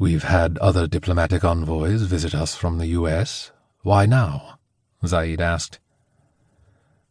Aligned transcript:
We've 0.00 0.24
had 0.24 0.56
other 0.62 0.86
diplomatic 0.86 1.44
envoys 1.44 2.00
visit 2.04 2.34
us 2.34 2.56
from 2.56 2.78
the 2.78 2.86
U.S. 2.86 3.52
Why 3.82 4.06
now? 4.06 4.58
Zaid 5.06 5.42
asked. 5.42 5.78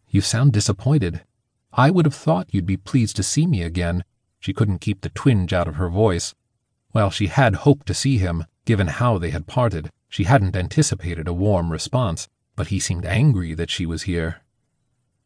You 0.08 0.22
sound 0.22 0.54
disappointed. 0.54 1.22
I 1.72 1.92
would 1.92 2.06
have 2.06 2.16
thought 2.16 2.52
you'd 2.52 2.66
be 2.66 2.78
pleased 2.78 3.16
to 3.18 3.22
see 3.22 3.46
me 3.46 3.62
again. 3.62 4.04
She 4.40 4.54
couldn't 4.54 4.82
keep 4.82 5.02
the 5.02 5.10
twinge 5.10 5.54
out 5.54 5.68
of 5.68 5.76
her 5.76 5.88
voice. 5.88 6.34
While 6.90 7.12
she 7.12 7.28
had 7.28 7.58
hoped 7.58 7.86
to 7.86 7.94
see 7.94 8.18
him, 8.18 8.46
given 8.66 8.88
how 8.88 9.20
they 9.20 9.30
had 9.30 9.46
parted, 9.46 9.92
she 10.08 10.24
hadn't 10.24 10.56
anticipated 10.56 11.28
a 11.28 11.32
warm 11.32 11.72
response, 11.72 12.28
but 12.56 12.70
he 12.70 12.80
seemed 12.80 13.06
angry 13.06 13.54
that 13.54 13.70
she 13.70 13.86
was 13.86 14.10
here. 14.10 14.42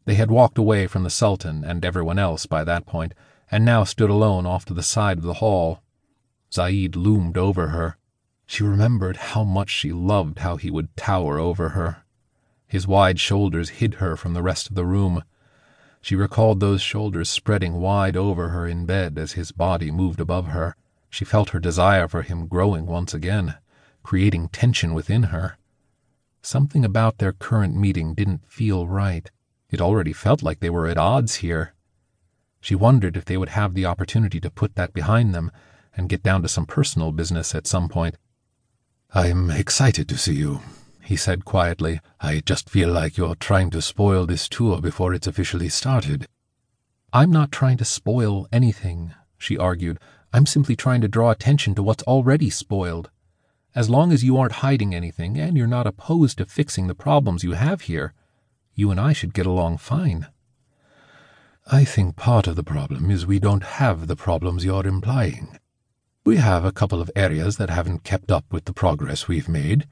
They 0.04 0.16
had 0.16 0.30
walked 0.30 0.57
away 0.57 0.86
from 0.86 1.04
the 1.04 1.09
Sultan 1.09 1.64
and 1.64 1.86
everyone 1.86 2.20
else 2.20 2.45
by 2.45 2.66
that 2.66 2.86
point, 2.86 3.14
and 3.50 3.64
now 3.64 3.86
stood 3.86 4.09
alone 4.09 4.45
off 4.45 4.66
to 4.66 4.73
the 4.73 4.84
side 4.84 5.18
of 5.18 5.23
the 5.23 5.36
hall. 5.36 5.82
Zaid 6.54 6.96
loomed 6.96 7.36
over 7.36 7.70
her. 7.70 7.98
She 8.46 8.64
remembered 8.64 9.18
how 9.18 9.44
much 9.44 9.72
she 9.72 9.91
loved 9.91 10.40
how 10.40 10.58
he 10.58 10.70
would 10.70 10.96
tower 10.96 11.40
over 11.40 11.70
her. 11.70 12.04
His 12.68 12.88
wide 12.88 13.20
shoulders 13.20 13.82
hid 13.82 13.96
her 13.96 14.16
from 14.16 14.36
the 14.36 14.44
rest 14.44 14.70
of 14.70 14.76
the 14.76 14.86
room. 14.86 15.24
She 16.00 16.16
recalled 16.16 16.60
those 16.60 16.82
shoulders 16.82 17.27
spreading 17.27 17.74
wide 17.74 18.16
over 18.16 18.50
her 18.50 18.68
in 18.68 18.86
bed 18.86 19.18
as 19.18 19.32
his 19.32 19.52
body 19.52 19.90
moved 19.90 20.20
above 20.20 20.48
her. 20.48 20.76
She 21.10 21.26
felt 21.26 21.50
her 21.50 21.60
desire 21.60 22.08
for 22.08 22.22
him 22.22 22.46
growing 22.46 22.85
once 22.85 23.16
again, 23.16 23.55
creating 24.04 24.49
tension 24.49 24.94
within 24.94 25.24
her. 25.24 25.58
Something 26.44 26.85
about 26.85 27.18
their 27.18 27.34
current 27.34 27.76
meeting 27.76 28.13
didn't 28.13 28.46
feel 28.46 28.85
right. 28.85 29.32
It 29.72 29.82
already 29.82 30.13
felt 30.13 30.44
like 30.44 30.60
they 30.60 30.70
were 30.70 30.88
at 30.88 30.99
odds 30.99 31.38
here. 31.38 31.74
She 32.62 32.76
wondered 32.76 33.18
if 33.18 33.26
they 33.26 33.38
would 33.38 33.49
have 33.49 33.74
the 33.74 33.85
opportunity 33.85 34.40
to 34.40 34.52
put 34.52 34.76
that 34.76 34.94
behind 34.94 35.34
them 35.34 35.52
and 35.96 36.10
get 36.10 36.24
down 36.24 36.42
to 36.42 36.48
some 36.48 36.66
personal 36.66 37.12
business 37.12 37.54
at 37.54 37.68
some 37.68 37.90
point. 37.90 38.18
I'm 39.14 39.52
excited 39.52 40.10
to 40.10 40.18
see 40.18 40.34
you, 40.34 40.62
he 41.04 41.16
said 41.16 41.46
quietly. 41.46 42.00
I 42.20 42.41
just 42.46 42.70
feel 42.70 42.90
like 42.90 43.18
you're 43.18 43.35
trying 43.35 43.70
to 43.72 43.82
spoil 43.82 44.26
this 44.26 44.50
tour 44.50 44.82
before 44.82 45.13
it's 45.13 45.27
officially 45.27 45.70
started. 45.70 46.27
I'm 47.12 47.30
not 47.30 47.52
trying 47.52 47.77
to 47.77 47.85
spoil 47.85 48.48
anything, 48.52 49.13
she 49.38 49.58
argued. 49.58 50.00
I'm 50.34 50.48
simply 50.48 50.76
trying 50.76 51.02
to 51.02 51.08
draw 51.08 51.30
attention 51.30 51.76
to 51.76 51.84
what's 51.84 52.04
already 52.04 52.50
spoiled. 52.50 53.12
As 53.76 53.90
long 53.90 54.12
as 54.12 54.24
you 54.24 54.38
aren't 54.38 54.63
hiding 54.63 54.96
anything 54.96 55.38
and 55.38 55.55
you're 55.55 55.68
not 55.68 55.85
opposed 55.85 56.40
to 56.40 56.46
fixing 56.46 56.88
the 56.88 56.96
problems 56.96 57.44
you 57.44 57.52
have 57.52 57.82
here, 57.82 58.13
you 58.74 58.90
and 58.90 59.00
I 59.00 59.13
should 59.13 59.34
get 59.34 59.46
along 59.46 59.78
fine. 59.78 60.28
I 61.72 61.85
think 61.85 62.16
part 62.16 62.48
of 62.48 62.55
the 62.55 62.63
problem 62.63 63.12
is 63.12 63.26
we 63.26 63.40
don't 63.40 63.63
have 63.63 64.07
the 64.07 64.16
problems 64.16 64.66
you're 64.66 64.88
implying. 64.88 65.59
We 66.25 66.38
have 66.38 66.63
a 66.63 66.72
couple 66.72 67.02
of 67.02 67.12
areas 67.18 67.57
that 67.57 67.69
haven't 67.69 68.06
kept 68.06 68.31
up 68.31 68.46
with 68.50 68.63
the 68.63 68.72
progress 68.72 69.28
we've 69.28 69.50
made. 69.50 69.88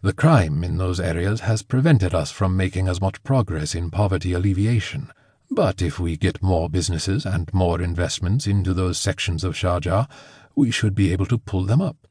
The 0.00 0.14
crime 0.14 0.64
in 0.64 0.78
those 0.78 0.98
areas 0.98 1.40
has 1.40 1.62
prevented 1.62 2.14
us 2.14 2.30
from 2.30 2.56
making 2.56 2.88
as 2.88 3.02
much 3.02 3.22
progress 3.22 3.74
in 3.74 3.90
poverty 3.90 4.32
alleviation. 4.32 5.12
But 5.50 5.82
if 5.82 6.00
we 6.00 6.16
get 6.16 6.42
more 6.42 6.70
businesses 6.70 7.26
and 7.26 7.52
more 7.52 7.82
investments 7.82 8.46
into 8.46 8.72
those 8.72 8.98
sections 8.98 9.44
of 9.44 9.52
Sharjah, 9.54 10.08
we 10.54 10.70
should 10.70 10.94
be 10.94 11.12
able 11.12 11.26
to 11.26 11.36
pull 11.36 11.64
them 11.64 11.82
up. 11.82 12.08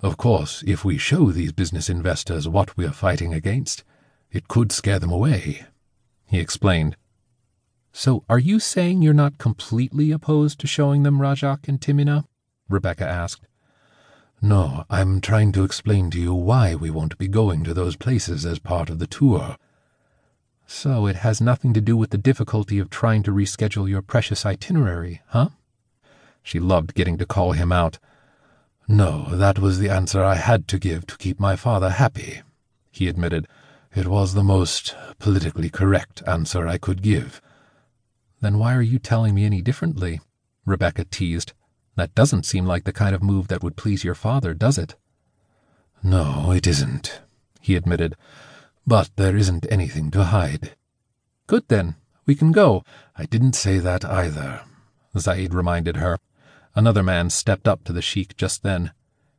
Of 0.00 0.16
course, 0.16 0.62
if 0.64 0.84
we 0.84 0.96
show 0.96 1.32
these 1.32 1.50
business 1.50 1.90
investors 1.90 2.46
what 2.46 2.76
we're 2.76 2.92
fighting 2.92 3.34
against, 3.34 3.82
it 4.30 4.46
could 4.46 4.70
scare 4.70 5.00
them 5.00 5.10
away, 5.10 5.66
he 6.24 6.38
explained. 6.38 6.96
So 7.92 8.22
are 8.28 8.38
you 8.38 8.60
saying 8.60 9.02
you're 9.02 9.12
not 9.12 9.38
completely 9.38 10.12
opposed 10.12 10.60
to 10.60 10.68
showing 10.68 11.02
them 11.02 11.18
Rajak 11.18 11.66
and 11.66 11.80
Timina? 11.80 12.24
Rebecca 12.68 13.06
asked. 13.06 13.46
No, 14.40 14.84
I'm 14.88 15.20
trying 15.20 15.52
to 15.52 15.64
explain 15.64 16.10
to 16.10 16.20
you 16.20 16.32
why 16.34 16.74
we 16.74 16.90
won't 16.90 17.18
be 17.18 17.28
going 17.28 17.64
to 17.64 17.74
those 17.74 17.96
places 17.96 18.46
as 18.46 18.58
part 18.58 18.88
of 18.88 18.98
the 18.98 19.06
tour. 19.06 19.56
So 20.66 21.06
it 21.06 21.16
has 21.16 21.40
nothing 21.40 21.72
to 21.72 21.80
do 21.80 21.96
with 21.96 22.10
the 22.10 22.18
difficulty 22.18 22.78
of 22.78 22.90
trying 22.90 23.22
to 23.24 23.32
reschedule 23.32 23.88
your 23.88 24.02
precious 24.02 24.44
itinerary, 24.46 25.22
huh? 25.28 25.48
She 26.42 26.60
loved 26.60 26.94
getting 26.94 27.18
to 27.18 27.26
call 27.26 27.52
him 27.52 27.72
out. 27.72 27.98
No, 28.86 29.24
that 29.30 29.58
was 29.58 29.78
the 29.78 29.90
answer 29.90 30.22
I 30.22 30.36
had 30.36 30.68
to 30.68 30.78
give 30.78 31.06
to 31.06 31.16
keep 31.16 31.40
my 31.40 31.56
father 31.56 31.90
happy, 31.90 32.42
he 32.92 33.08
admitted. 33.08 33.48
It 33.94 34.06
was 34.06 34.34
the 34.34 34.44
most 34.44 34.94
politically 35.18 35.70
correct 35.70 36.22
answer 36.26 36.68
I 36.68 36.78
could 36.78 37.02
give. 37.02 37.40
Then 38.40 38.58
why 38.58 38.74
are 38.74 38.82
you 38.82 38.98
telling 38.98 39.34
me 39.34 39.44
any 39.44 39.62
differently? 39.62 40.20
Rebecca 40.64 41.04
teased. 41.04 41.54
That 41.98 42.14
doesn't 42.14 42.46
seem 42.46 42.64
like 42.64 42.84
the 42.84 42.92
kind 42.92 43.12
of 43.12 43.24
move 43.24 43.48
that 43.48 43.64
would 43.64 43.74
please 43.74 44.04
your 44.04 44.14
father, 44.14 44.54
does 44.54 44.78
it? 44.78 44.94
No, 46.00 46.52
it 46.52 46.64
isn't, 46.64 47.22
he 47.60 47.74
admitted. 47.74 48.14
But 48.86 49.10
there 49.16 49.36
isn't 49.36 49.66
anything 49.68 50.12
to 50.12 50.22
hide. 50.22 50.76
Good 51.48 51.66
then, 51.66 51.96
we 52.24 52.36
can 52.36 52.52
go. 52.52 52.84
I 53.16 53.26
didn't 53.26 53.54
say 53.54 53.80
that 53.80 54.04
either, 54.04 54.60
Zaid 55.18 55.52
reminded 55.52 55.96
her. 55.96 56.20
Another 56.76 57.02
man 57.02 57.30
stepped 57.30 57.66
up 57.66 57.82
to 57.82 57.92
the 57.92 58.00
sheik 58.00 58.36
just 58.36 58.62
then. 58.62 58.92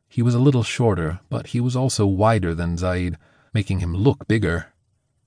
He 0.06 0.20
was 0.20 0.34
a 0.34 0.38
little 0.38 0.62
shorter, 0.62 1.20
but 1.30 1.46
he 1.46 1.60
was 1.60 1.74
also 1.74 2.04
wider 2.04 2.54
than 2.54 2.76
Zaid, 2.76 3.16
making 3.54 3.80
him 3.80 3.94
look 3.94 4.28
bigger. 4.28 4.66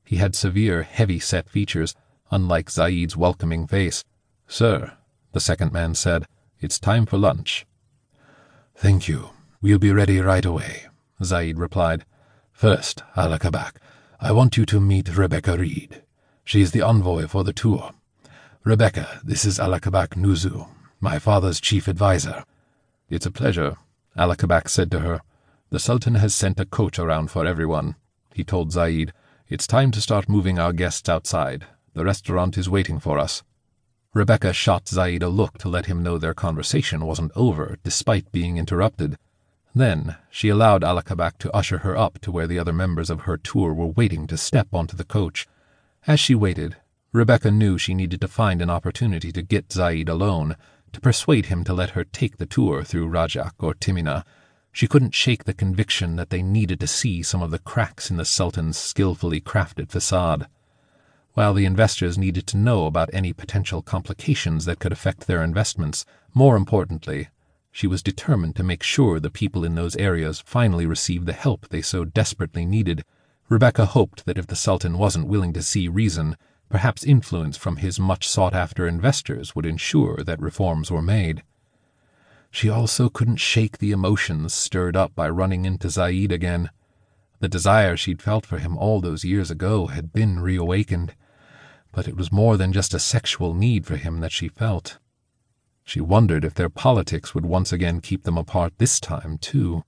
He 0.04 0.18
had 0.18 0.36
severe, 0.36 0.84
heavy-set 0.84 1.50
features, 1.50 1.96
unlike 2.30 2.70
Zaid's 2.70 3.18
welcoming 3.18 3.66
face. 3.66 4.04
Sir, 4.48 4.94
the 5.32 5.40
second 5.40 5.74
man 5.74 5.96
said, 5.96 6.28
it's 6.64 6.80
time 6.80 7.06
for 7.06 7.18
lunch. 7.18 7.66
Thank 8.76 9.08
you. 9.10 9.32
We'll 9.62 9.80
be 9.80 9.92
ready 9.92 10.20
right 10.20 10.46
away, 10.46 10.84
Zaid 11.24 11.58
replied. 11.58 12.06
First, 12.52 13.04
Alakabak, 13.18 13.74
I 14.20 14.32
want 14.32 14.56
you 14.56 14.66
to 14.68 14.80
meet 14.80 15.16
Rebecca 15.16 15.58
Reid. 15.58 16.04
She's 16.46 16.72
the 16.72 16.82
envoy 16.82 17.28
for 17.28 17.44
the 17.44 17.54
tour. 17.54 17.92
Rebecca, 18.64 19.20
this 19.24 19.44
is 19.44 19.60
Alakabak 19.60 20.16
Nuzu, 20.16 20.70
my 21.02 21.20
father's 21.20 21.60
chief 21.60 21.90
adviser. 21.90 22.46
It's 23.10 23.26
a 23.26 23.32
pleasure, 23.32 23.76
Alakabak 24.18 24.70
said 24.70 24.90
to 24.92 25.00
her. 25.00 25.22
The 25.70 25.80
Sultan 25.80 26.16
has 26.16 26.34
sent 26.34 26.60
a 26.60 26.66
coach 26.66 26.98
around 26.98 27.30
for 27.30 27.46
everyone, 27.46 27.96
he 28.34 28.44
told 28.44 28.72
Zaid. 28.72 29.12
It's 29.50 29.68
time 29.68 29.92
to 29.92 30.02
start 30.02 30.30
moving 30.30 30.60
our 30.60 30.72
guests 30.72 31.10
outside. 31.10 31.66
The 31.94 32.06
restaurant 32.06 32.58
is 32.58 32.70
waiting 32.70 33.00
for 33.00 33.20
us. 33.20 33.44
Rebecca 34.16 34.54
shot 34.54 34.88
Zaid 34.88 35.24
a 35.24 35.28
look 35.28 35.58
to 35.58 35.70
let 35.70 35.88
him 35.88 36.04
know 36.04 36.20
their 36.20 36.36
conversation 36.36 37.04
wasn't 37.04 37.32
over, 37.36 37.80
despite 37.84 38.32
being 38.32 38.58
interrupted. 38.58 39.18
Then 39.74 40.18
she 40.30 40.50
allowed 40.50 40.84
Alakabak 40.84 41.40
to 41.40 41.52
usher 41.52 41.80
her 41.80 41.98
up 41.98 42.20
to 42.20 42.32
where 42.32 42.46
the 42.46 42.60
other 42.60 42.74
members 42.74 43.10
of 43.10 43.22
her 43.22 43.38
tour 43.38 43.74
were 43.74 43.88
waiting 43.88 44.28
to 44.28 44.38
step 44.38 44.68
onto 44.72 44.96
the 44.96 45.04
coach. 45.04 45.48
As 46.06 46.20
she 46.20 46.36
waited, 46.36 46.76
Rebecca 47.12 47.50
knew 47.50 47.80
she 47.80 47.96
needed 47.96 48.22
to 48.22 48.28
find 48.28 48.62
an 48.62 48.70
opportunity 48.70 49.32
to 49.32 49.42
get 49.42 49.74
Zaid 49.74 50.08
alone, 50.08 50.58
to 50.92 51.02
persuade 51.02 51.48
him 51.48 51.64
to 51.64 51.74
let 51.74 51.92
her 51.92 52.04
take 52.04 52.38
the 52.38 52.46
tour 52.46 52.84
through 52.84 53.10
Rajak 53.10 53.54
or 53.58 53.74
Timina. 53.74 54.24
She 54.72 54.88
couldn't 54.88 55.16
shake 55.16 55.46
the 55.46 55.56
conviction 55.56 56.18
that 56.18 56.30
they 56.30 56.44
needed 56.44 56.80
to 56.82 56.88
see 56.88 57.24
some 57.24 57.42
of 57.42 57.50
the 57.50 57.58
cracks 57.58 58.12
in 58.12 58.18
the 58.18 58.26
Sultan's 58.26 58.78
skillfully 58.78 59.42
crafted 59.42 59.90
facade 59.90 60.46
while 61.34 61.56
the 61.56 61.66
investors 61.66 62.16
needed 62.16 62.46
to 62.46 62.58
know 62.58 62.86
about 62.86 63.10
any 63.12 63.34
potential 63.34 63.82
complications 63.82 64.66
that 64.66 64.78
could 64.78 64.92
affect 64.92 65.26
their 65.26 65.44
investments. 65.44 66.06
More 66.34 66.56
importantly, 66.56 67.30
she 67.72 67.88
was 67.88 68.04
determined 68.04 68.56
to 68.56 68.64
make 68.64 68.84
sure 68.84 69.20
the 69.20 69.32
people 69.32 69.64
in 69.66 69.74
those 69.74 69.96
areas 69.96 70.44
finally 70.46 70.86
received 70.86 71.26
the 71.26 71.34
help 71.34 71.70
they 71.70 71.82
so 71.82 72.06
desperately 72.06 72.66
needed. 72.66 73.04
Rebecca 73.50 73.88
hoped 73.88 74.26
that 74.26 74.38
if 74.38 74.46
the 74.46 74.56
Sultan 74.56 75.00
wasn't 75.00 75.28
willing 75.28 75.54
to 75.54 75.64
see 75.64 75.88
reason, 75.88 76.38
perhaps 76.70 77.04
influence 77.04 77.58
from 77.58 77.78
his 77.78 78.00
much 78.00 78.28
sought 78.28 78.54
after 78.54 78.88
investors 78.88 79.56
would 79.56 79.66
ensure 79.66 80.24
that 80.24 80.40
reforms 80.40 80.92
were 80.92 81.02
made. 81.02 81.42
She 82.52 82.70
also 82.70 83.10
couldn't 83.10 83.38
shake 83.38 83.80
the 83.80 83.92
emotions 83.92 84.54
stirred 84.54 84.96
up 84.96 85.16
by 85.16 85.30
running 85.30 85.66
into 85.66 85.90
Zaid 85.90 86.32
again. 86.32 86.70
The 87.40 87.50
desire 87.50 87.98
she'd 87.98 88.22
felt 88.22 88.46
for 88.46 88.60
him 88.60 88.78
all 88.78 89.02
those 89.02 89.26
years 89.26 89.50
ago 89.50 89.88
had 89.88 90.14
been 90.14 90.40
reawakened 90.40 91.16
but 91.94 92.08
it 92.08 92.18
was 92.18 92.32
more 92.32 92.58
than 92.58 92.74
just 92.74 92.94
a 92.94 93.00
sexual 93.00 93.54
need 93.54 93.86
for 93.86 93.96
him 93.96 94.20
that 94.20 94.34
she 94.34 94.50
felt. 94.50 94.98
She 95.86 96.02
wondered 96.02 96.44
if 96.44 96.56
their 96.56 96.70
politics 96.70 97.34
would 97.34 97.46
once 97.46 97.72
again 97.72 98.02
keep 98.02 98.24
them 98.24 98.38
apart 98.38 98.74
this 98.78 99.00
time, 99.00 99.38
too. 99.38 99.84